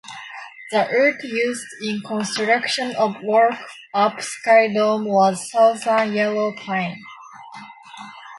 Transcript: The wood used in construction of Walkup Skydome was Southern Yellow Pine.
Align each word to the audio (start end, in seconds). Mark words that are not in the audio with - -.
The 0.71 0.87
wood 0.91 1.21
used 1.23 1.67
in 1.83 2.01
construction 2.01 2.95
of 2.95 3.17
Walkup 3.17 4.19
Skydome 4.19 5.05
was 5.05 5.47
Southern 5.51 6.13
Yellow 6.13 6.53
Pine. 6.55 6.99